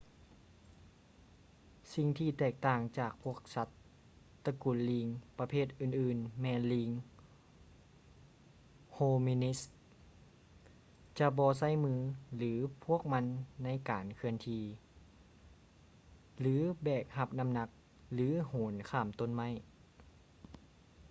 [1.93, 3.67] ສິ່ງທີ່ແຕກຕ່າງຈາກພວກສັດ
[4.45, 5.07] ຕະກຸນລີງ
[5.39, 6.89] ປະເພດອື່ນໆແມ່ນລີງ
[8.93, 9.71] ໂຮມິນິດສ໌ hominids
[11.19, 11.99] ຈະບໍ່ໃຊ້ມືຂ
[12.51, 13.25] ອງພວກມັນ
[13.63, 14.63] ໃນການເຄື່ອນທີ່
[16.39, 17.69] ຫຼື ແບກຮັບນ້ຳໜັກ
[18.13, 19.49] ຫຼື ໂຫນຂ້າມຕົ້ນໄມ້